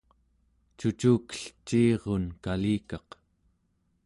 [0.77, 3.09] cucukelciirun kalikaq